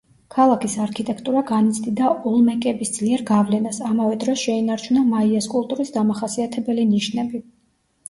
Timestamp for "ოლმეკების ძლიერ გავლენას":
2.31-3.83